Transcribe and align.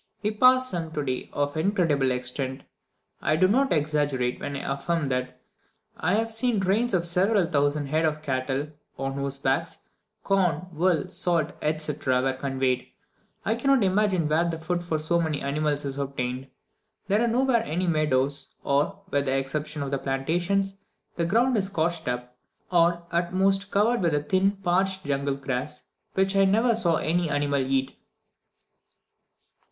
We 0.23 0.31
passed 0.31 0.71
some 0.71 0.89
today 0.91 1.29
of 1.31 1.55
incredible 1.55 2.09
extent. 2.09 2.63
I 3.21 3.35
do 3.35 3.47
not 3.47 3.71
exaggerate 3.71 4.39
when 4.41 4.55
I 4.55 4.73
affirm 4.73 5.09
that 5.09 5.39
I 5.95 6.15
have 6.15 6.31
seen 6.31 6.59
trains 6.59 6.95
of 6.95 7.05
several 7.05 7.45
thousand 7.45 7.85
head 7.85 8.05
of 8.05 8.23
cattle, 8.23 8.69
on 8.97 9.13
whose 9.13 9.37
backs, 9.37 9.77
corn, 10.23 10.65
wool, 10.71 11.07
salt, 11.09 11.51
etc., 11.61 12.23
were 12.23 12.33
conveyed. 12.33 12.87
I 13.45 13.53
cannot 13.53 13.83
imagine 13.83 14.27
where 14.27 14.49
the 14.49 14.57
food 14.57 14.83
for 14.83 14.97
so 14.97 15.21
many 15.21 15.39
animals 15.43 15.85
is 15.85 15.99
obtained; 15.99 16.47
there 17.07 17.21
are 17.21 17.27
nowhere 17.27 17.63
any 17.63 17.85
meadows, 17.85 18.55
for, 18.63 19.01
with 19.11 19.25
the 19.25 19.37
exception 19.37 19.83
of 19.83 19.91
the 19.91 19.99
plantations, 19.99 20.77
the 21.15 21.25
ground 21.25 21.55
is 21.57 21.67
scorched 21.67 22.07
up, 22.07 22.35
or 22.71 23.03
at 23.11 23.35
most 23.35 23.69
covered 23.69 24.01
with 24.01 24.29
thin, 24.29 24.53
parched, 24.63 25.05
jungle 25.05 25.35
grass, 25.35 25.83
which 26.15 26.35
I 26.35 26.45
never 26.45 26.73
saw 26.73 26.95
any 26.95 27.29
animal 27.29 27.61
eat. 27.63 27.95